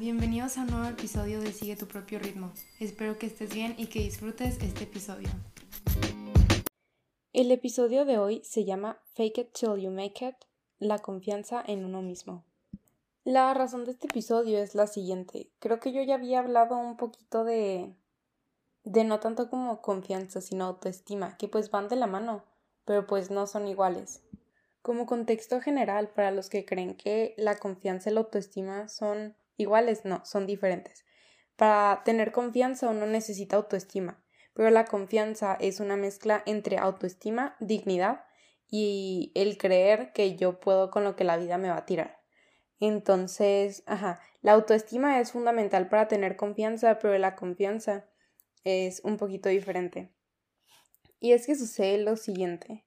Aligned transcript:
bienvenidos 0.00 0.56
a 0.56 0.62
un 0.62 0.68
nuevo 0.68 0.88
episodio 0.88 1.42
de 1.42 1.52
Sigue 1.52 1.76
tu 1.76 1.86
propio 1.86 2.18
ritmo. 2.18 2.50
Espero 2.78 3.18
que 3.18 3.26
estés 3.26 3.52
bien 3.52 3.74
y 3.76 3.88
que 3.88 3.98
disfrutes 3.98 4.56
este 4.62 4.84
episodio. 4.84 5.28
El 7.34 7.50
episodio 7.50 8.06
de 8.06 8.16
hoy 8.16 8.40
se 8.42 8.64
llama 8.64 8.98
Fake 9.12 9.36
it 9.36 9.52
till 9.52 9.76
you 9.76 9.90
make 9.90 10.26
it, 10.26 10.36
la 10.78 11.00
confianza 11.00 11.62
en 11.66 11.84
uno 11.84 12.00
mismo. 12.00 12.46
La 13.24 13.52
razón 13.52 13.84
de 13.84 13.90
este 13.90 14.06
episodio 14.06 14.58
es 14.58 14.74
la 14.74 14.86
siguiente. 14.86 15.50
Creo 15.58 15.80
que 15.80 15.92
yo 15.92 16.00
ya 16.02 16.14
había 16.14 16.38
hablado 16.38 16.78
un 16.78 16.96
poquito 16.96 17.44
de 17.44 17.94
de 18.84 19.04
no 19.04 19.20
tanto 19.20 19.50
como 19.50 19.82
confianza, 19.82 20.40
sino 20.40 20.64
autoestima, 20.64 21.36
que 21.36 21.46
pues 21.46 21.70
van 21.70 21.88
de 21.88 21.96
la 21.96 22.06
mano, 22.06 22.44
pero 22.86 23.06
pues 23.06 23.30
no 23.30 23.46
son 23.46 23.68
iguales. 23.68 24.22
Como 24.80 25.04
contexto 25.04 25.60
general, 25.60 26.08
para 26.08 26.30
los 26.30 26.48
que 26.48 26.64
creen 26.64 26.94
que 26.94 27.34
la 27.36 27.58
confianza 27.58 28.08
y 28.08 28.14
la 28.14 28.20
autoestima 28.20 28.88
son 28.88 29.36
iguales, 29.60 30.04
no, 30.04 30.24
son 30.24 30.46
diferentes. 30.46 31.04
Para 31.56 32.02
tener 32.04 32.32
confianza 32.32 32.88
uno 32.88 33.06
necesita 33.06 33.56
autoestima, 33.56 34.24
pero 34.54 34.70
la 34.70 34.84
confianza 34.84 35.56
es 35.60 35.80
una 35.80 35.96
mezcla 35.96 36.42
entre 36.46 36.78
autoestima, 36.78 37.56
dignidad 37.60 38.24
y 38.68 39.32
el 39.34 39.58
creer 39.58 40.12
que 40.12 40.36
yo 40.36 40.60
puedo 40.60 40.90
con 40.90 41.04
lo 41.04 41.16
que 41.16 41.24
la 41.24 41.36
vida 41.36 41.58
me 41.58 41.68
va 41.68 41.78
a 41.78 41.86
tirar. 41.86 42.20
Entonces, 42.78 43.82
ajá, 43.86 44.20
la 44.40 44.52
autoestima 44.52 45.20
es 45.20 45.32
fundamental 45.32 45.88
para 45.88 46.08
tener 46.08 46.36
confianza, 46.36 46.98
pero 46.98 47.16
la 47.18 47.36
confianza 47.36 48.06
es 48.64 49.00
un 49.04 49.18
poquito 49.18 49.48
diferente. 49.48 50.14
Y 51.18 51.32
es 51.32 51.46
que 51.46 51.54
sucede 51.54 51.98
lo 51.98 52.16
siguiente. 52.16 52.86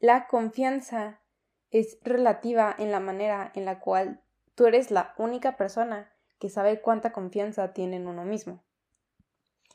La 0.00 0.26
confianza 0.26 1.22
es 1.70 1.98
relativa 2.02 2.74
en 2.78 2.90
la 2.90 3.00
manera 3.00 3.50
en 3.54 3.64
la 3.64 3.80
cual 3.80 4.21
tú 4.54 4.66
eres 4.66 4.90
la 4.90 5.14
única 5.18 5.56
persona 5.56 6.12
que 6.38 6.48
sabe 6.48 6.80
cuánta 6.80 7.12
confianza 7.12 7.72
tiene 7.72 7.96
en 7.96 8.06
uno 8.06 8.24
mismo. 8.24 8.62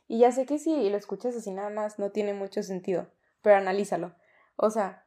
Y 0.08 0.20
ya 0.20 0.31
sé 0.31 0.45
que 0.45 0.59
si 0.59 0.89
lo 0.89 0.97
escuchas 0.97 1.36
así 1.36 1.52
nada 1.52 1.70
más 1.70 2.00
no 2.00 2.11
tiene 2.11 2.33
mucho 2.33 2.64
sentido, 2.64 3.08
pero 3.42 3.58
analízalo. 3.58 4.16
O 4.55 4.70
sea, 4.70 5.05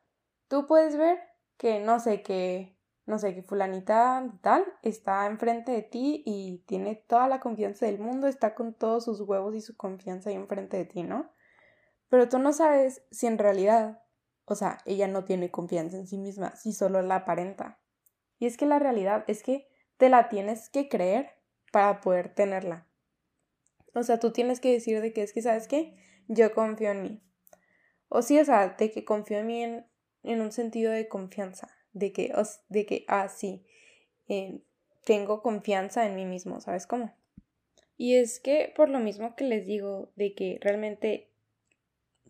tú 0.48 0.66
puedes 0.66 0.96
ver 0.96 1.18
que 1.56 1.80
no 1.80 2.00
sé, 2.00 2.22
que 2.22 2.76
no 3.06 3.18
sé, 3.18 3.34
que 3.34 3.42
fulanita 3.42 4.30
tal 4.42 4.64
está 4.82 5.26
enfrente 5.26 5.72
de 5.72 5.82
ti 5.82 6.22
y 6.24 6.64
tiene 6.66 6.94
toda 6.94 7.28
la 7.28 7.40
confianza 7.40 7.86
del 7.86 7.98
mundo, 7.98 8.26
está 8.26 8.54
con 8.54 8.74
todos 8.74 9.04
sus 9.04 9.20
huevos 9.20 9.54
y 9.54 9.60
su 9.60 9.76
confianza 9.76 10.30
ahí 10.30 10.36
enfrente 10.36 10.76
de 10.76 10.84
ti, 10.84 11.02
¿no? 11.02 11.30
Pero 12.08 12.28
tú 12.28 12.38
no 12.38 12.52
sabes 12.52 13.02
si 13.10 13.26
en 13.26 13.38
realidad 13.38 14.02
o 14.50 14.56
sea, 14.56 14.78
ella 14.84 15.06
no 15.06 15.22
tiene 15.22 15.52
confianza 15.52 15.96
en 15.96 16.08
sí 16.08 16.18
misma, 16.18 16.56
si 16.56 16.72
solo 16.72 17.02
la 17.02 17.14
aparenta. 17.14 17.78
Y 18.40 18.46
es 18.46 18.56
que 18.56 18.66
la 18.66 18.80
realidad 18.80 19.24
es 19.28 19.44
que 19.44 19.68
te 19.98 20.08
la 20.08 20.28
tienes 20.28 20.68
que 20.68 20.88
creer 20.88 21.30
para 21.70 22.00
poder 22.00 22.34
tenerla. 22.34 22.86
O 23.94 24.02
sea, 24.02 24.18
tú 24.18 24.32
tienes 24.32 24.58
que 24.58 24.72
decir 24.72 25.00
de 25.00 25.12
que 25.12 25.22
es 25.22 25.32
que, 25.32 25.42
¿sabes 25.42 25.68
qué? 25.68 25.94
Yo 26.26 26.52
confío 26.52 26.90
en 26.90 27.02
mí. 27.02 27.22
O 28.08 28.22
sí, 28.22 28.38
o 28.40 28.44
sea, 28.44 28.70
de 28.70 28.90
que 28.90 29.04
confío 29.04 29.38
en 29.38 29.46
mí 29.46 29.62
en, 29.62 30.40
un 30.40 30.52
sentido 30.52 30.90
de 30.90 31.06
confianza, 31.06 31.68
de 31.92 32.12
que, 32.12 32.32
de 32.68 32.86
que 32.86 33.04
ah, 33.08 33.28
sí, 33.28 33.64
eh, 34.28 34.62
tengo 35.04 35.42
confianza 35.42 36.06
en 36.06 36.16
mí 36.16 36.24
mismo, 36.24 36.60
¿sabes 36.60 36.86
cómo? 36.86 37.14
Y 37.96 38.16
es 38.16 38.40
que 38.40 38.72
por 38.74 38.88
lo 38.88 38.98
mismo 38.98 39.36
que 39.36 39.44
les 39.44 39.66
digo, 39.66 40.10
de 40.16 40.34
que 40.34 40.58
realmente 40.62 41.30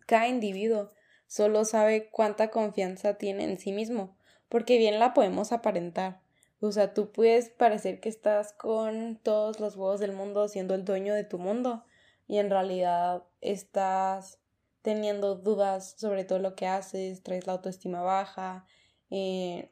cada 0.05 0.27
individuo 0.27 0.91
solo 1.27 1.63
sabe 1.63 2.09
cuánta 2.09 2.51
confianza 2.51 3.17
tiene 3.17 3.45
en 3.45 3.57
sí 3.57 3.71
mismo, 3.71 4.17
porque 4.51 4.77
bien 4.77 4.99
la 4.99 5.13
podemos 5.13 5.53
aparentar. 5.53 6.19
O 6.59 6.73
sea, 6.73 6.93
tú 6.93 7.13
puedes 7.13 7.49
parecer 7.49 8.01
que 8.01 8.09
estás 8.09 8.51
con 8.51 9.17
todos 9.23 9.61
los 9.61 9.77
huevos 9.77 10.01
del 10.01 10.11
mundo 10.11 10.49
siendo 10.49 10.75
el 10.75 10.83
dueño 10.83 11.15
de 11.15 11.23
tu 11.23 11.39
mundo 11.39 11.85
y 12.27 12.37
en 12.37 12.49
realidad 12.49 13.23
estás 13.39 14.39
teniendo 14.81 15.35
dudas 15.35 15.95
sobre 15.97 16.25
todo 16.25 16.39
lo 16.39 16.55
que 16.55 16.67
haces, 16.67 17.23
traes 17.23 17.47
la 17.47 17.53
autoestima 17.53 18.01
baja, 18.01 18.65
eh, 19.09 19.71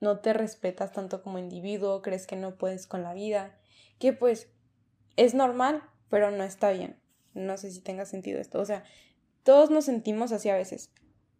no 0.00 0.20
te 0.20 0.34
respetas 0.34 0.92
tanto 0.92 1.22
como 1.22 1.38
individuo, 1.38 2.02
crees 2.02 2.26
que 2.26 2.36
no 2.36 2.58
puedes 2.58 2.86
con 2.86 3.02
la 3.02 3.14
vida, 3.14 3.58
que 3.98 4.12
pues 4.12 4.50
es 5.16 5.32
normal, 5.32 5.82
pero 6.10 6.30
no 6.30 6.44
está 6.44 6.72
bien. 6.72 7.00
No 7.32 7.56
sé 7.56 7.70
si 7.70 7.80
tenga 7.80 8.04
sentido 8.04 8.38
esto. 8.38 8.60
O 8.60 8.66
sea, 8.66 8.84
todos 9.44 9.70
nos 9.70 9.86
sentimos 9.86 10.30
así 10.30 10.50
a 10.50 10.56
veces. 10.56 10.92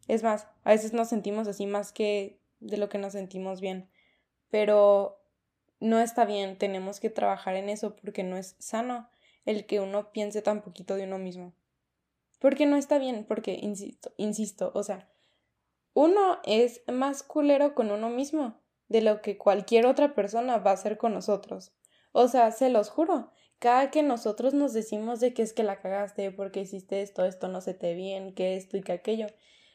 Es 0.08 0.22
más, 0.22 0.46
a 0.64 0.70
veces 0.70 0.94
nos 0.94 1.08
sentimos 1.08 1.46
así 1.46 1.66
más 1.66 1.92
que 1.92 2.39
de 2.60 2.76
lo 2.76 2.88
que 2.88 2.98
nos 2.98 3.12
sentimos 3.12 3.60
bien. 3.60 3.90
Pero 4.50 5.20
no 5.80 5.98
está 6.00 6.24
bien, 6.24 6.58
tenemos 6.58 7.00
que 7.00 7.10
trabajar 7.10 7.56
en 7.56 7.68
eso 7.68 7.96
porque 7.96 8.22
no 8.22 8.36
es 8.36 8.56
sano 8.58 9.08
el 9.46 9.66
que 9.66 9.80
uno 9.80 10.12
piense 10.12 10.42
tan 10.42 10.62
poquito 10.62 10.94
de 10.94 11.04
uno 11.04 11.18
mismo. 11.18 11.54
Porque 12.38 12.66
no 12.66 12.76
está 12.76 12.98
bien, 12.98 13.24
porque, 13.26 13.58
insisto, 13.60 14.12
insisto, 14.16 14.72
o 14.74 14.82
sea, 14.82 15.10
uno 15.92 16.38
es 16.44 16.82
más 16.86 17.22
culero 17.22 17.74
con 17.74 17.90
uno 17.90 18.08
mismo 18.08 18.60
de 18.88 19.02
lo 19.02 19.22
que 19.22 19.38
cualquier 19.38 19.86
otra 19.86 20.14
persona 20.14 20.58
va 20.58 20.70
a 20.70 20.74
hacer 20.74 20.96
con 20.96 21.14
nosotros. 21.14 21.72
O 22.12 22.28
sea, 22.28 22.50
se 22.50 22.70
los 22.70 22.90
juro, 22.90 23.30
cada 23.58 23.90
que 23.90 24.02
nosotros 24.02 24.54
nos 24.54 24.72
decimos 24.72 25.20
de 25.20 25.34
que 25.34 25.42
es 25.42 25.52
que 25.52 25.62
la 25.62 25.80
cagaste 25.80 26.30
porque 26.32 26.60
hiciste 26.60 27.02
esto, 27.02 27.24
esto 27.24 27.48
no 27.48 27.60
se 27.60 27.74
te 27.74 27.94
bien, 27.94 28.34
que 28.34 28.56
esto 28.56 28.76
y 28.76 28.82
que 28.82 28.92
aquello, 28.92 29.26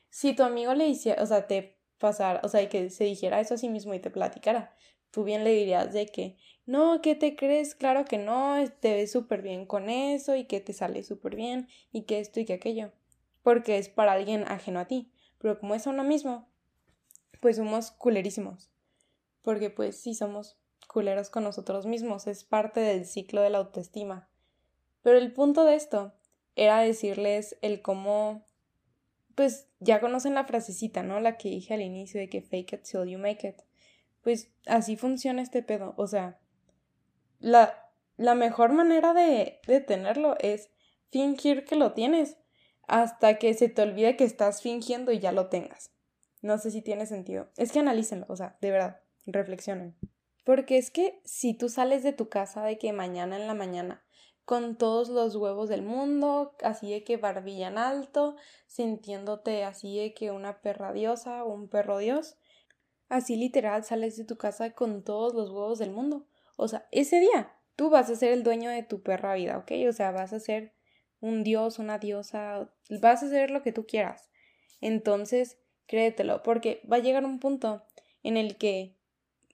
si 0.10 0.36
tu 0.36 0.44
amigo 0.44 0.74
le 0.74 0.88
hiciera, 0.88 1.22
o 1.22 1.26
sea, 1.26 1.48
te 1.48 1.75
pasara, 1.98 2.42
o 2.44 2.50
sea, 2.50 2.68
que 2.70 2.90
se 2.90 3.04
dijera 3.06 3.40
eso 3.40 3.56
a 3.56 3.58
sí 3.58 3.70
mismo 3.70 3.94
y 3.94 4.00
te 4.00 4.10
platicara, 4.10 4.76
tú 5.12 5.24
bien 5.24 5.44
le 5.44 5.52
dirías 5.52 5.94
de 5.94 6.08
que, 6.08 6.38
no, 6.66 7.02
¿qué 7.02 7.16
te 7.16 7.36
crees? 7.36 7.76
Claro 7.76 8.06
que 8.06 8.18
no, 8.18 8.56
te 8.80 8.94
ves 8.94 9.12
súper 9.12 9.42
bien 9.42 9.66
con 9.66 9.90
eso 9.90 10.36
y 10.36 10.46
que 10.46 10.60
te 10.60 10.74
sale 10.74 11.04
súper 11.04 11.36
bien 11.36 11.68
y 11.92 12.04
que 12.04 12.20
esto 12.20 12.40
y 12.40 12.46
que 12.46 12.54
aquello, 12.54 12.92
porque 13.42 13.78
es 13.78 13.90
para 13.90 14.14
alguien 14.14 14.44
ajeno 14.48 14.80
a 14.80 14.86
ti, 14.86 15.12
pero 15.38 15.60
como 15.60 15.76
es 15.76 15.86
uno 15.88 16.04
mismo, 16.04 16.50
pues 17.40 17.58
somos 17.58 17.92
culerísimos, 17.92 18.72
porque 19.42 19.70
pues 19.70 20.02
sí 20.02 20.16
somos 20.16 20.58
culeros 20.88 21.30
con 21.30 21.44
nosotros 21.44 21.86
mismos, 21.86 22.28
es 22.28 22.44
parte 22.44 22.80
del 22.80 23.06
ciclo 23.06 23.42
de 23.42 23.50
la 23.50 23.60
autoestima. 23.60 24.30
Pero 25.02 25.18
el 25.18 25.34
punto 25.34 25.66
de 25.66 25.76
esto 25.76 26.14
era 26.56 26.80
decirles 26.80 27.58
el 27.62 27.82
cómo, 27.82 28.48
pues 29.36 29.68
ya 29.80 30.00
conocen 30.00 30.34
la 30.34 30.46
frasecita, 30.46 31.04
¿no? 31.04 31.20
La 31.20 31.38
que 31.38 31.50
dije 31.50 31.74
al 31.74 31.82
inicio 31.82 32.20
de 32.20 32.30
que 32.30 32.42
fake 32.42 32.74
it 32.74 32.84
till 32.84 33.06
you 33.06 33.20
make 33.20 33.48
it. 33.48 33.62
Pues 34.22 34.50
así 34.66 34.96
funciona 34.96 35.42
este 35.42 35.62
pedo, 35.62 35.94
o 35.98 36.08
sea, 36.08 36.40
la, 37.40 37.92
la 38.18 38.34
mejor 38.34 38.74
manera 38.74 39.14
de, 39.14 39.60
de 39.68 39.82
tenerlo 39.82 40.36
es 40.40 40.72
fingir 41.12 41.66
que 41.66 41.76
lo 41.76 41.94
tienes 41.94 42.38
hasta 42.88 43.38
que 43.38 43.54
se 43.54 43.70
te 43.70 43.82
olvide 43.82 44.16
que 44.16 44.24
estás 44.24 44.62
fingiendo 44.62 45.12
y 45.12 45.20
ya 45.20 45.32
lo 45.32 45.48
tengas. 45.50 45.92
No 46.42 46.58
sé 46.58 46.72
si 46.72 46.82
tiene 46.82 47.06
sentido. 47.06 47.50
Es 47.58 47.72
que 47.72 47.80
analícenlo, 47.80 48.26
o 48.30 48.36
sea, 48.36 48.58
de 48.62 48.72
verdad, 48.72 49.02
reflexionen. 49.26 49.96
Porque 50.44 50.78
es 50.78 50.92
que 50.92 51.20
si 51.26 51.56
tú 51.56 51.70
sales 51.70 52.04
de 52.04 52.14
tu 52.14 52.30
casa 52.30 52.64
de 52.64 52.78
que 52.78 52.94
mañana 52.94 53.36
en 53.36 53.48
la 53.48 53.56
mañana 53.56 54.04
con 54.46 54.78
todos 54.78 55.10
los 55.10 55.36
huevos 55.36 55.70
del 55.70 55.82
mundo, 55.82 56.56
así 56.62 56.92
de 56.92 57.04
que 57.04 57.18
barbilla 57.18 57.68
en 57.68 57.78
alto, 57.78 58.36
sintiéndote 58.68 59.64
así 59.64 59.98
de 59.98 60.14
que 60.14 60.32
una 60.32 60.62
perra 60.62 60.94
diosa 60.94 61.44
o 61.44 61.54
un 61.54 61.68
perro 61.68 61.98
dios, 61.98 62.38
así 63.10 63.36
literal 63.36 63.84
sales 63.84 64.18
de 64.18 64.26
tu 64.26 64.38
casa 64.38 64.72
con 64.72 65.04
todos 65.04 65.34
los 65.34 65.50
huevos 65.50 65.80
del 65.80 65.92
mundo. 65.92 66.28
O 66.58 66.68
sea, 66.68 66.88
ese 66.92 67.20
día 67.20 67.54
tú 67.76 67.90
vas 67.90 68.10
a 68.10 68.16
ser 68.16 68.32
el 68.32 68.44
dueño 68.44 68.70
de 68.70 68.84
tu 68.84 69.02
perra 69.02 69.34
vida, 69.34 69.58
¿ok? 69.58 69.72
O 69.90 69.94
sea, 69.94 70.12
vas 70.12 70.32
a 70.32 70.40
ser 70.40 70.74
un 71.20 71.44
dios, 71.44 71.80
una 71.80 71.98
diosa, 71.98 72.72
vas 73.02 73.24
a 73.24 73.30
ser 73.30 73.50
lo 73.50 73.64
que 73.64 73.74
tú 73.74 73.88
quieras. 73.88 74.30
Entonces, 74.80 75.58
créetelo, 75.88 76.44
porque 76.44 76.82
va 76.92 76.98
a 76.98 77.02
llegar 77.02 77.26
un 77.26 77.40
punto 77.40 77.84
en 78.22 78.38
el 78.38 78.58
que 78.58 78.96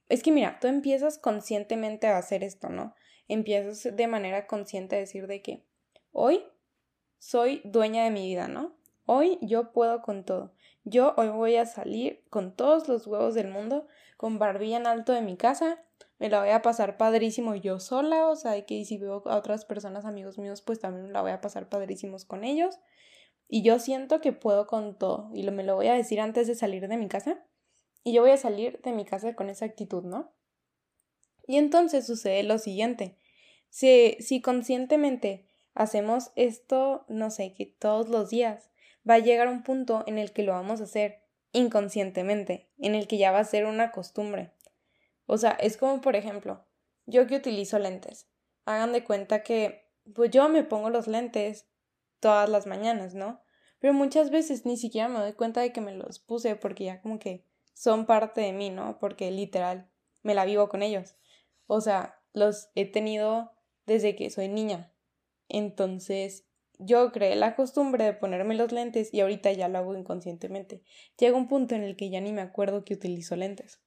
es 0.10 0.24
que 0.24 0.34
mira, 0.34 0.60
tú 0.60 0.68
empiezas 0.68 1.18
conscientemente 1.18 2.08
a 2.08 2.18
hacer 2.18 2.44
esto, 2.44 2.68
¿no? 2.68 2.94
Empiezas 3.32 3.96
de 3.96 4.08
manera 4.08 4.48
consciente 4.48 4.96
a 4.96 5.00
decir 5.00 5.28
de 5.28 5.42
que 5.42 5.66
hoy 6.12 6.44
soy 7.18 7.62
dueña 7.64 8.04
de 8.04 8.12
mi 8.12 8.28
vida, 8.28 8.48
¿no? 8.48 8.76
Hoy 9.06 9.38
yo 9.42 9.72
puedo 9.72 10.02
con 10.02 10.26
todo. 10.26 10.54
Yo 10.84 11.14
hoy 11.18 11.30
voy 11.30 11.56
a 11.56 11.66
salir 11.66 12.24
con 12.30 12.56
todos 12.56 12.88
los 12.88 13.08
huevos 13.08 13.36
del 13.36 13.48
mundo, 13.48 13.88
con 14.18 14.40
barbilla 14.40 14.78
en 14.78 14.88
alto 14.88 15.14
de 15.14 15.22
mi 15.22 15.38
casa, 15.38 15.84
me 16.20 16.30
la 16.30 16.40
voy 16.40 16.50
a 16.50 16.62
pasar 16.62 16.98
padrísimo 16.98 17.56
yo 17.56 17.80
sola, 17.80 18.28
o 18.28 18.36
sea, 18.36 18.64
que 18.66 18.86
si 18.86 18.98
veo 18.98 19.24
a 19.26 19.38
otras 19.38 19.66
personas, 19.66 20.06
amigos 20.06 20.38
míos, 20.38 20.62
pues 20.62 20.80
también 20.80 21.14
la 21.14 21.22
voy 21.22 21.32
a 21.32 21.42
pasar 21.42 21.68
padrísimos 21.70 22.26
con 22.26 22.44
ellos. 22.44 22.80
Y 23.48 23.64
yo 23.64 23.80
siento 23.80 24.22
que 24.22 24.32
puedo 24.32 24.68
con 24.68 24.98
todo, 24.98 25.32
y 25.34 25.50
me 25.50 25.64
lo 25.64 25.76
voy 25.76 25.88
a 25.88 25.94
decir 25.94 26.22
antes 26.22 26.48
de 26.48 26.56
salir 26.56 26.88
de 26.88 26.98
mi 26.98 27.08
casa 27.08 27.44
y 28.04 28.14
yo 28.14 28.22
voy 28.22 28.32
a 28.32 28.38
salir 28.38 28.82
de 28.82 28.92
mi 28.92 29.06
casa 29.06 29.36
con 29.36 29.50
esa 29.50 29.66
actitud, 29.66 30.04
¿no? 30.04 30.32
Y 31.48 31.58
entonces 31.58 32.06
sucede 32.06 32.44
lo 32.44 32.58
siguiente. 32.58 33.18
Si, 33.72 34.18
si 34.20 34.42
conscientemente 34.42 35.48
hacemos 35.74 36.32
esto, 36.36 37.06
no 37.08 37.32
sé, 37.32 37.54
que 37.54 37.66
todos 37.66 38.10
los 38.10 38.30
días, 38.30 38.70
va 39.10 39.16
a 39.16 39.20
llegar 39.20 39.48
un 39.48 39.64
punto 39.64 40.04
en 40.08 40.20
el 40.20 40.34
que 40.34 40.44
lo 40.44 40.52
vamos 40.52 40.82
a 40.82 40.84
hacer 40.84 41.24
inconscientemente, 41.54 42.70
en 42.78 42.96
el 42.96 43.08
que 43.08 43.18
ya 43.18 43.32
va 43.32 43.40
a 43.40 43.46
ser 43.46 43.66
una 43.66 43.92
costumbre. 43.92 44.52
O 45.26 45.38
sea, 45.38 45.52
es 45.52 45.78
como, 45.78 46.02
por 46.02 46.18
ejemplo, 46.18 46.66
yo 47.06 47.28
que 47.28 47.38
utilizo 47.38 47.80
lentes. 47.80 48.28
Hagan 48.66 48.92
de 48.92 49.06
cuenta 49.06 49.42
que, 49.42 49.90
pues 50.14 50.32
yo 50.32 50.50
me 50.50 50.66
pongo 50.66 50.90
los 50.90 51.08
lentes 51.08 51.66
todas 52.20 52.50
las 52.50 52.68
mañanas, 52.68 53.16
¿no? 53.16 53.42
Pero 53.80 53.94
muchas 53.94 54.32
veces 54.32 54.66
ni 54.66 54.76
siquiera 54.76 55.08
me 55.08 55.20
doy 55.20 55.34
cuenta 55.34 55.62
de 55.62 55.72
que 55.72 55.82
me 55.82 55.94
los 55.94 56.20
puse 56.20 56.56
porque 56.58 56.84
ya 56.84 57.02
como 57.02 57.20
que 57.20 57.48
son 57.74 58.06
parte 58.06 58.42
de 58.42 58.52
mí, 58.52 58.70
¿no? 58.70 59.00
Porque 59.00 59.32
literal 59.32 59.90
me 60.24 60.36
la 60.36 60.44
vivo 60.44 60.68
con 60.68 60.84
ellos. 60.84 61.16
O 61.68 61.80
sea, 61.80 62.22
los 62.34 62.70
he 62.76 62.86
tenido 62.86 63.54
desde 63.92 64.16
que 64.16 64.30
soy 64.30 64.48
niña. 64.48 64.92
Entonces, 65.50 66.46
yo 66.80 67.12
creé 67.12 67.36
la 67.36 67.56
costumbre 67.56 68.06
de 68.06 68.14
ponerme 68.14 68.56
los 68.56 68.72
lentes 68.72 69.14
y 69.14 69.20
ahorita 69.20 69.52
ya 69.52 69.68
lo 69.68 69.78
hago 69.78 69.96
inconscientemente. 69.96 70.82
Llega 71.18 71.38
un 71.38 71.48
punto 71.48 71.76
en 71.76 71.84
el 71.84 71.96
que 71.96 72.10
ya 72.10 72.22
ni 72.22 72.32
me 72.32 72.42
acuerdo 72.42 72.84
que 72.84 72.96
utilizo 72.96 73.36
lentes. 73.36 73.82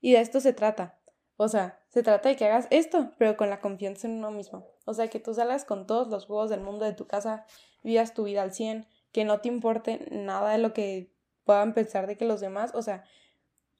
Y 0.00 0.12
de 0.12 0.20
esto 0.20 0.40
se 0.40 0.52
trata. 0.52 0.98
O 1.36 1.48
sea, 1.48 1.80
se 1.88 2.02
trata 2.02 2.28
de 2.28 2.36
que 2.36 2.44
hagas 2.44 2.66
esto, 2.70 3.12
pero 3.18 3.36
con 3.36 3.50
la 3.50 3.60
confianza 3.60 4.06
en 4.06 4.14
uno 4.14 4.30
mismo. 4.30 4.66
O 4.84 4.94
sea, 4.94 5.08
que 5.08 5.20
tú 5.20 5.34
salgas 5.34 5.64
con 5.64 5.86
todos 5.86 6.08
los 6.08 6.26
juegos 6.26 6.50
del 6.50 6.60
mundo 6.60 6.84
de 6.84 6.92
tu 6.92 7.06
casa, 7.06 7.46
vivas 7.82 8.14
tu 8.14 8.24
vida 8.24 8.42
al 8.42 8.52
100, 8.52 8.86
que 9.12 9.24
no 9.24 9.40
te 9.40 9.48
importe 9.48 10.06
nada 10.10 10.52
de 10.52 10.58
lo 10.58 10.72
que 10.72 11.12
puedan 11.44 11.74
pensar 11.74 12.06
de 12.06 12.16
que 12.16 12.24
los 12.24 12.40
demás, 12.40 12.72
o 12.74 12.82
sea, 12.82 13.04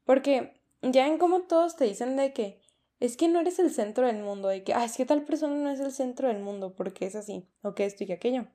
porque 0.05 0.61
ya 0.83 1.07
en 1.07 1.19
cómo 1.19 1.43
todos 1.43 1.77
te 1.77 1.85
dicen 1.85 2.17
de 2.17 2.33
que 2.33 2.61
es 3.01 3.17
que 3.17 3.29
no 3.29 3.41
eres 3.41 3.59
el 3.59 3.71
centro 3.71 4.07
del 4.07 4.23
mundo, 4.23 4.49
de 4.49 4.63
que, 4.63 4.75
ah, 4.75 4.85
es 4.85 4.97
que 4.97 5.05
tal 5.05 5.23
persona 5.23 5.55
no 5.55 5.71
es 5.71 5.81
el 5.81 5.93
centro 5.93 6.29
del 6.29 6.41
mundo, 6.41 6.75
porque 6.75 7.07
es 7.07 7.17
así, 7.17 7.47
o 7.63 7.75
que 7.75 7.85
esto 7.85 8.05
y 8.05 8.07
que 8.07 8.15
aquello. 8.15 8.47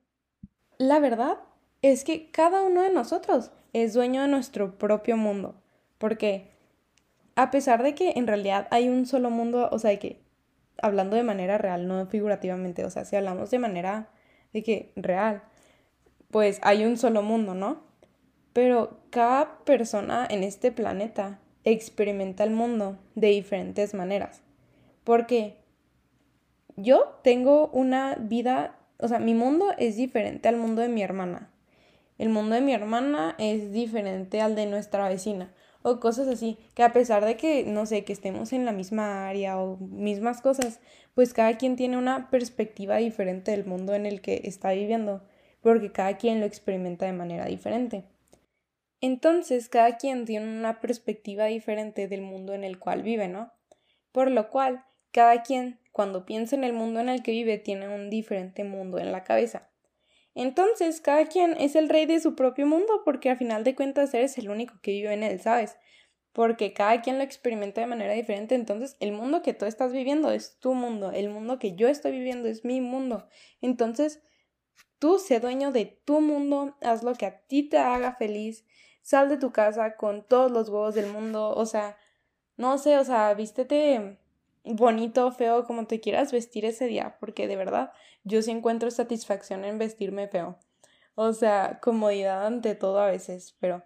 La 0.78 0.98
verdad 0.98 1.38
es 1.82 2.04
que 2.04 2.30
cada 2.30 2.62
uno 2.62 2.82
de 2.82 2.90
nosotros 2.90 3.50
es 3.72 3.94
dueño 3.94 4.22
de 4.22 4.28
nuestro 4.28 4.78
propio 4.78 5.16
mundo, 5.16 5.54
porque 5.98 6.50
a 7.36 7.50
pesar 7.50 7.82
de 7.82 7.94
que 7.94 8.14
en 8.16 8.26
realidad 8.26 8.66
hay 8.70 8.88
un 8.88 9.06
solo 9.06 9.30
mundo, 9.30 9.68
o 9.70 9.78
sea, 9.78 9.90
de 9.90 9.98
que 9.98 10.22
hablando 10.82 11.16
de 11.16 11.22
manera 11.22 11.58
real, 11.58 11.86
no 11.86 12.06
figurativamente, 12.06 12.84
o 12.84 12.90
sea, 12.90 13.04
si 13.04 13.16
hablamos 13.16 13.50
de 13.50 13.58
manera 13.58 14.08
de 14.52 14.62
que 14.62 14.92
real, 14.96 15.42
pues 16.30 16.58
hay 16.62 16.84
un 16.84 16.96
solo 16.96 17.22
mundo, 17.22 17.54
¿no? 17.54 17.82
Pero 18.52 19.00
cada 19.10 19.58
persona 19.64 20.26
en 20.28 20.42
este 20.42 20.72
planeta 20.72 21.38
experimenta 21.64 22.44
el 22.44 22.50
mundo 22.50 22.98
de 23.14 23.28
diferentes 23.28 23.94
maneras. 23.94 24.42
Porque 25.04 25.56
yo 26.76 27.18
tengo 27.22 27.68
una 27.68 28.16
vida, 28.16 28.78
o 28.98 29.08
sea, 29.08 29.18
mi 29.18 29.34
mundo 29.34 29.66
es 29.78 29.96
diferente 29.96 30.48
al 30.48 30.56
mundo 30.56 30.82
de 30.82 30.88
mi 30.88 31.02
hermana. 31.02 31.50
El 32.18 32.28
mundo 32.28 32.54
de 32.54 32.60
mi 32.60 32.72
hermana 32.74 33.34
es 33.38 33.72
diferente 33.72 34.40
al 34.40 34.54
de 34.54 34.66
nuestra 34.66 35.08
vecina 35.08 35.52
o 35.82 36.00
cosas 36.00 36.28
así, 36.28 36.58
que 36.74 36.82
a 36.82 36.92
pesar 36.92 37.24
de 37.24 37.36
que, 37.36 37.64
no 37.64 37.86
sé, 37.86 38.04
que 38.04 38.12
estemos 38.12 38.52
en 38.52 38.64
la 38.64 38.72
misma 38.72 39.28
área 39.28 39.58
o 39.58 39.78
mismas 39.78 40.42
cosas, 40.42 40.80
pues 41.14 41.32
cada 41.32 41.56
quien 41.56 41.76
tiene 41.76 41.96
una 41.96 42.30
perspectiva 42.30 42.96
diferente 42.96 43.50
del 43.50 43.64
mundo 43.64 43.94
en 43.94 44.06
el 44.06 44.20
que 44.20 44.42
está 44.44 44.72
viviendo, 44.72 45.22
porque 45.62 45.92
cada 45.92 46.16
quien 46.18 46.40
lo 46.40 46.46
experimenta 46.46 47.06
de 47.06 47.12
manera 47.12 47.46
diferente. 47.46 48.04
Entonces, 49.00 49.68
cada 49.68 49.96
quien 49.96 50.26
tiene 50.26 50.46
una 50.46 50.80
perspectiva 50.80 51.46
diferente 51.46 52.06
del 52.08 52.20
mundo 52.20 52.52
en 52.52 52.64
el 52.64 52.78
cual 52.78 53.02
vive, 53.02 53.28
¿no? 53.28 53.52
Por 54.12 54.30
lo 54.30 54.50
cual, 54.50 54.84
cada 55.10 55.42
quien, 55.42 55.80
cuando 55.92 56.26
piensa 56.26 56.54
en 56.56 56.64
el 56.64 56.72
mundo 56.72 57.00
en 57.00 57.08
el 57.08 57.22
que 57.22 57.32
vive, 57.32 57.58
tiene 57.58 57.88
un 57.88 58.10
diferente 58.10 58.64
mundo 58.64 58.98
en 58.98 59.12
la 59.12 59.24
cabeza. 59.24 59.70
Entonces, 60.34 61.00
cada 61.00 61.26
quien 61.26 61.56
es 61.58 61.74
el 61.76 61.88
rey 61.88 62.06
de 62.06 62.20
su 62.20 62.34
propio 62.36 62.66
mundo 62.66 63.02
porque 63.04 63.30
al 63.30 63.36
final 63.36 63.64
de 63.64 63.74
cuentas 63.74 64.14
eres 64.14 64.38
el 64.38 64.48
único 64.48 64.74
que 64.80 64.92
vive 64.92 65.12
en 65.12 65.22
él, 65.22 65.40
¿sabes? 65.40 65.76
Porque 66.32 66.72
cada 66.72 67.02
quien 67.02 67.18
lo 67.18 67.24
experimenta 67.24 67.80
de 67.80 67.88
manera 67.88 68.12
diferente, 68.12 68.54
entonces 68.54 68.96
el 69.00 69.12
mundo 69.12 69.42
que 69.42 69.54
tú 69.54 69.64
estás 69.64 69.92
viviendo 69.92 70.30
es 70.30 70.58
tu 70.60 70.74
mundo, 70.74 71.10
el 71.10 71.28
mundo 71.28 71.58
que 71.58 71.74
yo 71.74 71.88
estoy 71.88 72.12
viviendo 72.12 72.48
es 72.48 72.64
mi 72.64 72.80
mundo. 72.80 73.28
Entonces, 73.60 74.22
tú 75.00 75.18
sé 75.18 75.40
dueño 75.40 75.72
de 75.72 75.86
tu 76.04 76.20
mundo, 76.20 76.76
haz 76.80 77.02
lo 77.02 77.14
que 77.14 77.26
a 77.26 77.40
ti 77.40 77.64
te 77.64 77.78
haga 77.78 78.14
feliz, 78.14 78.64
sal 79.10 79.28
de 79.28 79.38
tu 79.38 79.50
casa 79.50 79.96
con 79.96 80.22
todos 80.22 80.52
los 80.52 80.68
huevos 80.68 80.94
del 80.94 81.10
mundo, 81.10 81.52
o 81.56 81.66
sea, 81.66 81.96
no 82.56 82.78
sé, 82.78 82.96
o 82.96 83.04
sea, 83.04 83.34
vístete 83.34 84.20
bonito, 84.62 85.32
feo, 85.32 85.64
como 85.64 85.88
te 85.88 85.98
quieras 85.98 86.30
vestir 86.30 86.64
ese 86.64 86.86
día, 86.86 87.16
porque 87.18 87.48
de 87.48 87.56
verdad 87.56 87.92
yo 88.22 88.40
sí 88.40 88.52
encuentro 88.52 88.88
satisfacción 88.92 89.64
en 89.64 89.78
vestirme 89.78 90.28
feo. 90.28 90.60
O 91.16 91.32
sea, 91.32 91.80
comodidad 91.82 92.46
ante 92.46 92.76
todo 92.76 93.00
a 93.00 93.10
veces, 93.10 93.56
pero 93.58 93.82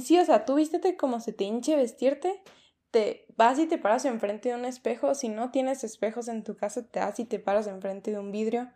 sí, 0.00 0.18
o 0.18 0.24
sea, 0.24 0.46
tú 0.46 0.54
vístete 0.54 0.96
como 0.96 1.20
se 1.20 1.34
te 1.34 1.44
hinche 1.44 1.76
vestirte, 1.76 2.42
te 2.90 3.26
vas 3.36 3.58
y 3.58 3.66
te 3.66 3.76
paras 3.76 4.06
enfrente 4.06 4.48
de 4.48 4.54
un 4.54 4.64
espejo, 4.64 5.14
si 5.14 5.28
no 5.28 5.50
tienes 5.50 5.84
espejos 5.84 6.28
en 6.28 6.44
tu 6.44 6.56
casa, 6.56 6.88
te 6.88 7.00
vas 7.00 7.20
y 7.20 7.26
te 7.26 7.38
paras 7.38 7.66
enfrente 7.66 8.10
de 8.10 8.18
un 8.18 8.32
vidrio, 8.32 8.70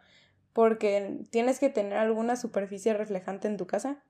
porque 0.53 1.25
tienes 1.31 1.59
que 1.59 1.71
tener 1.71 1.97
alguna 1.97 2.37
superficie 2.37 2.93
reflejante 2.93 3.49
en 3.49 3.57
tu 3.57 3.67
casa. 3.67 4.03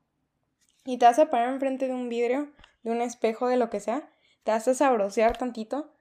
Y 0.86 0.98
te 0.98 1.04
vas 1.04 1.18
a 1.18 1.30
parar 1.30 1.52
enfrente 1.52 1.88
de 1.88 1.94
un 1.94 2.08
vidrio, 2.08 2.50
de 2.82 2.92
un 2.92 3.02
espejo, 3.02 3.48
de 3.48 3.56
lo 3.56 3.68
que 3.68 3.80
sea, 3.80 4.08
te 4.44 4.52
vas 4.52 4.66
a 4.68 4.74
sabrosear 4.74 5.36
tantito 5.36 5.92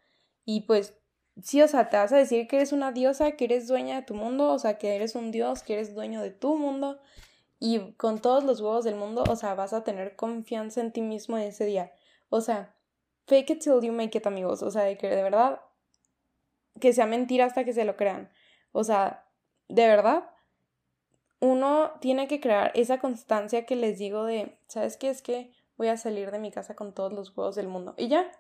y 0.46 0.62
pues 0.62 0.98
sí, 1.42 1.62
o 1.62 1.68
sea, 1.68 1.90
te 1.90 1.98
vas 1.98 2.14
a 2.14 2.18
decir 2.18 2.48
que 2.48 2.58
eres 2.58 2.72
una 2.72 2.92
diosa, 2.92 3.32
que 3.32 3.46
eres 3.46 3.68
dueña 3.68 3.96
de 3.96 4.02
tu 4.04 4.14
mundo, 4.14 4.52
o 4.52 4.60
sea, 4.60 4.78
que 4.78 4.96
eres 4.96 5.16
un 5.16 5.32
dios, 5.32 5.64
que 5.64 5.74
eres 5.74 5.96
dueño 5.96 6.22
de 6.22 6.30
tu 6.30 6.56
mundo 6.56 7.00
y 7.60 7.94
con 7.94 8.22
todos 8.22 8.44
los 8.44 8.62
huevos 8.62 8.86
del 8.86 8.96
mundo, 8.96 9.24
o 9.28 9.36
sea, 9.36 9.56
vas 9.56 9.74
a 9.74 9.84
tener 9.84 10.16
confianza 10.16 10.82
en 10.82 10.92
ti 10.92 11.02
mismo 11.02 11.38
ese 11.38 11.66
día. 11.66 11.92
O 12.30 12.42
sea, 12.42 12.76
fake 13.26 13.50
it 13.50 13.64
till 13.64 13.82
you 13.82 13.92
make 13.92 14.16
it, 14.16 14.28
amigos, 14.28 14.62
o 14.62 14.70
sea, 14.70 14.84
de 14.84 14.98
que 14.98 15.10
de 15.10 15.24
verdad 15.24 15.62
que 16.80 16.94
sea 16.94 17.08
mentira 17.08 17.46
hasta 17.46 17.64
que 17.64 17.74
se 17.74 17.86
lo 17.86 17.96
crean. 17.96 18.30
O 18.72 18.84
sea, 18.84 19.26
de 19.68 19.88
verdad 19.88 20.30
uno 21.46 21.92
tiene 22.02 22.28
que 22.28 22.40
crear 22.40 22.72
esa 22.74 23.00
constancia 23.00 23.68
que 23.68 23.76
les 23.76 24.00
digo 24.00 24.26
de, 24.26 24.58
¿sabes 24.68 24.98
qué? 24.98 25.10
Es 25.10 25.22
que 25.22 25.52
voy 25.78 25.90
a 25.90 25.98
salir 25.98 26.32
de 26.32 26.40
mi 26.40 26.50
casa 26.50 26.76
con 26.76 26.92
todos 26.92 27.14
los 27.14 27.38
huevos 27.38 27.56
del 27.56 27.68
mundo. 27.68 27.94
Y 27.98 28.08
ya. 28.08 28.32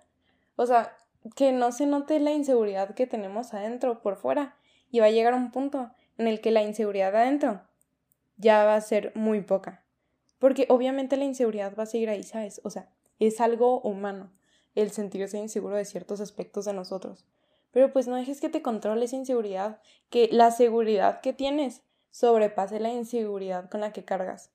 O 0.55 0.65
sea, 0.65 0.97
que 1.35 1.51
no 1.51 1.71
se 1.71 1.85
note 1.85 2.19
la 2.19 2.31
inseguridad 2.31 2.95
que 2.95 3.05
tenemos 3.05 3.53
adentro 3.53 4.01
por 4.01 4.15
fuera. 4.15 4.57
Y 4.89 5.01
va 5.01 5.05
a 5.05 5.11
llegar 5.11 5.35
un 5.35 5.51
punto 5.51 5.91
en 6.17 6.27
el 6.27 6.41
que 6.41 6.49
la 6.49 6.63
inseguridad 6.63 7.15
adentro 7.15 7.61
ya 8.37 8.65
va 8.65 8.75
a 8.75 8.81
ser 8.81 9.11
muy 9.15 9.41
poca. 9.41 9.83
Porque 10.39 10.65
obviamente 10.69 11.15
la 11.15 11.25
inseguridad 11.25 11.75
va 11.77 11.83
a 11.83 11.87
seguir 11.87 12.09
ahí, 12.09 12.23
¿sabes? 12.23 12.59
O 12.63 12.71
sea, 12.71 12.89
es 13.19 13.39
algo 13.39 13.81
humano 13.81 14.31
el 14.73 14.91
sentirse 14.91 15.37
inseguro 15.37 15.75
de 15.75 15.85
ciertos 15.85 16.21
aspectos 16.21 16.65
de 16.65 16.73
nosotros. 16.73 17.25
Pero 17.71 17.93
pues 17.93 18.07
no 18.07 18.15
dejes 18.15 18.41
que 18.41 18.49
te 18.49 18.61
controle 18.61 19.05
esa 19.05 19.15
inseguridad, 19.15 19.79
que 20.09 20.27
la 20.31 20.49
seguridad 20.51 21.21
que 21.21 21.33
tienes 21.33 21.81
sobrepase 22.15 22.79
la 22.79 22.93
inseguridad 22.93 23.69
con 23.69 23.81
la 23.81 23.91
que 23.91 24.05
cargas. 24.05 24.49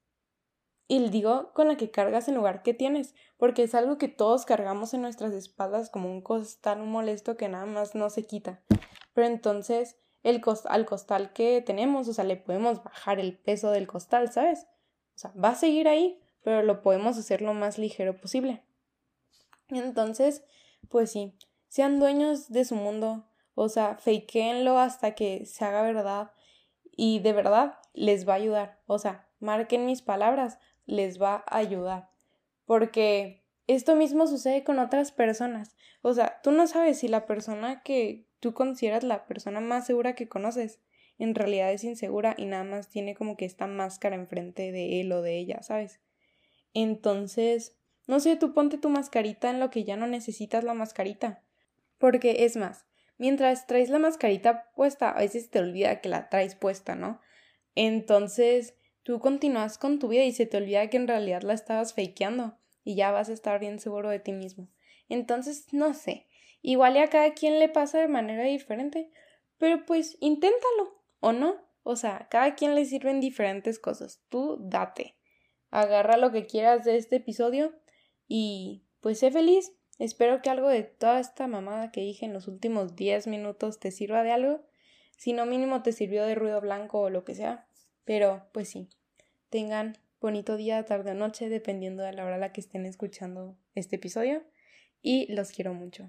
Y 0.88 1.06
digo 1.10 1.52
con 1.52 1.68
la 1.68 1.76
que 1.76 1.90
cargas 1.90 2.26
en 2.26 2.34
lugar 2.34 2.62
que 2.62 2.72
tienes, 2.72 3.14
porque 3.36 3.64
es 3.64 3.74
algo 3.74 3.98
que 3.98 4.08
todos 4.08 4.46
cargamos 4.46 4.94
en 4.94 5.02
nuestras 5.02 5.34
espaldas 5.34 5.90
como 5.90 6.10
un 6.10 6.22
costal 6.22 6.82
molesto 6.84 7.36
que 7.36 7.50
nada 7.50 7.66
más 7.66 7.94
no 7.94 8.08
se 8.08 8.24
quita. 8.24 8.62
Pero 9.12 9.26
entonces, 9.26 9.98
el 10.22 10.40
al 10.64 10.86
costal 10.86 11.34
que 11.34 11.60
tenemos, 11.60 12.08
o 12.08 12.14
sea, 12.14 12.24
le 12.24 12.36
podemos 12.36 12.82
bajar 12.82 13.20
el 13.20 13.36
peso 13.36 13.70
del 13.72 13.86
costal, 13.86 14.32
¿sabes? 14.32 14.66
O 15.14 15.18
sea, 15.18 15.32
va 15.32 15.50
a 15.50 15.54
seguir 15.54 15.86
ahí, 15.86 16.18
pero 16.42 16.62
lo 16.62 16.80
podemos 16.80 17.18
hacer 17.18 17.42
lo 17.42 17.52
más 17.52 17.76
ligero 17.76 18.18
posible. 18.18 18.64
Entonces, 19.68 20.44
pues 20.88 21.12
sí, 21.12 21.36
sean 21.68 22.00
dueños 22.00 22.48
de 22.48 22.64
su 22.64 22.74
mundo, 22.74 23.28
o 23.54 23.68
sea, 23.68 23.98
fakeenlo 23.98 24.78
hasta 24.78 25.14
que 25.14 25.44
se 25.44 25.62
haga 25.66 25.82
verdad 25.82 26.32
y 27.02 27.20
de 27.20 27.32
verdad 27.32 27.78
les 27.94 28.28
va 28.28 28.34
a 28.34 28.36
ayudar. 28.36 28.78
O 28.84 28.98
sea, 28.98 29.26
marquen 29.38 29.86
mis 29.86 30.02
palabras, 30.02 30.58
les 30.84 31.18
va 31.18 31.42
a 31.46 31.56
ayudar. 31.56 32.10
Porque 32.66 33.42
esto 33.66 33.96
mismo 33.96 34.26
sucede 34.26 34.64
con 34.64 34.78
otras 34.78 35.10
personas. 35.10 35.74
O 36.02 36.12
sea, 36.12 36.42
tú 36.42 36.50
no 36.50 36.66
sabes 36.66 36.98
si 36.98 37.08
la 37.08 37.24
persona 37.24 37.82
que 37.82 38.26
tú 38.38 38.52
consideras 38.52 39.02
la 39.02 39.24
persona 39.24 39.60
más 39.60 39.86
segura 39.86 40.14
que 40.14 40.28
conoces 40.28 40.78
en 41.18 41.34
realidad 41.34 41.72
es 41.72 41.84
insegura 41.84 42.34
y 42.36 42.44
nada 42.44 42.64
más 42.64 42.90
tiene 42.90 43.14
como 43.14 43.34
que 43.34 43.46
esta 43.46 43.66
máscara 43.66 44.14
enfrente 44.14 44.70
de 44.70 45.00
él 45.00 45.10
o 45.12 45.22
de 45.22 45.38
ella, 45.38 45.62
¿sabes? 45.62 46.00
Entonces, 46.74 47.78
no 48.06 48.20
sé, 48.20 48.36
tú 48.36 48.52
ponte 48.52 48.76
tu 48.76 48.90
mascarita 48.90 49.48
en 49.48 49.58
lo 49.58 49.70
que 49.70 49.84
ya 49.84 49.96
no 49.96 50.06
necesitas 50.06 50.64
la 50.64 50.74
mascarita. 50.74 51.42
Porque 51.96 52.44
es 52.44 52.56
más, 52.56 52.84
mientras 53.20 53.66
traes 53.66 53.90
la 53.90 53.98
mascarita 53.98 54.72
puesta, 54.74 55.10
a 55.10 55.18
veces 55.18 55.50
te 55.50 55.58
olvida 55.58 56.00
que 56.00 56.08
la 56.08 56.30
traes 56.30 56.54
puesta, 56.54 56.94
¿no? 56.94 57.20
Entonces, 57.74 58.74
tú 59.02 59.20
continúas 59.20 59.76
con 59.76 59.98
tu 59.98 60.08
vida 60.08 60.24
y 60.24 60.32
se 60.32 60.46
te 60.46 60.56
olvida 60.56 60.88
que 60.88 60.96
en 60.96 61.06
realidad 61.06 61.42
la 61.42 61.52
estabas 61.52 61.94
fakeando 61.94 62.56
y 62.82 62.94
ya 62.96 63.12
vas 63.12 63.28
a 63.28 63.34
estar 63.34 63.60
bien 63.60 63.78
seguro 63.78 64.08
de 64.08 64.20
ti 64.20 64.32
mismo. 64.32 64.70
Entonces, 65.10 65.66
no 65.70 65.92
sé, 65.92 66.28
igual 66.62 66.96
a 66.96 67.08
cada 67.08 67.34
quien 67.34 67.58
le 67.58 67.68
pasa 67.68 67.98
de 67.98 68.08
manera 68.08 68.44
diferente, 68.44 69.10
pero 69.58 69.84
pues 69.84 70.16
inténtalo, 70.20 71.04
¿o 71.20 71.32
no? 71.32 71.56
O 71.82 71.96
sea, 71.96 72.26
cada 72.30 72.54
quien 72.54 72.74
le 72.74 72.86
sirven 72.86 73.20
diferentes 73.20 73.78
cosas. 73.78 74.22
Tú 74.30 74.56
date. 74.62 75.16
Agarra 75.70 76.16
lo 76.16 76.32
que 76.32 76.46
quieras 76.46 76.84
de 76.84 76.96
este 76.96 77.16
episodio 77.16 77.74
y 78.26 78.86
pues 79.02 79.18
sé 79.18 79.30
feliz. 79.30 79.72
Espero 80.00 80.40
que 80.40 80.48
algo 80.48 80.68
de 80.68 80.82
toda 80.82 81.20
esta 81.20 81.46
mamada 81.46 81.92
que 81.92 82.00
dije 82.00 82.24
en 82.24 82.32
los 82.32 82.48
últimos 82.48 82.96
10 82.96 83.26
minutos 83.26 83.78
te 83.78 83.90
sirva 83.90 84.22
de 84.22 84.32
algo. 84.32 84.64
Si 85.18 85.34
no, 85.34 85.44
mínimo 85.44 85.82
te 85.82 85.92
sirvió 85.92 86.24
de 86.24 86.34
ruido 86.34 86.58
blanco 86.62 87.00
o 87.00 87.10
lo 87.10 87.22
que 87.26 87.34
sea. 87.34 87.66
Pero, 88.06 88.46
pues 88.52 88.70
sí. 88.70 88.88
Tengan 89.50 89.98
bonito 90.18 90.56
día, 90.56 90.86
tarde 90.86 91.10
o 91.10 91.14
noche, 91.14 91.50
dependiendo 91.50 92.02
de 92.02 92.14
la 92.14 92.24
hora 92.24 92.36
a 92.36 92.38
la 92.38 92.50
que 92.50 92.62
estén 92.62 92.86
escuchando 92.86 93.58
este 93.74 93.96
episodio. 93.96 94.42
Y 95.02 95.30
los 95.34 95.52
quiero 95.52 95.74
mucho. 95.74 96.08